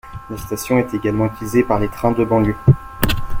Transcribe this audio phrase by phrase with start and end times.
[0.31, 2.55] La station est également utilisée par les trains de banlieue.